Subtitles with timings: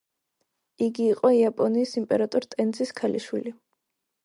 [0.85, 3.57] იგი იყო იაპონიის იმპერატორ ტენძის ქალიშვილი.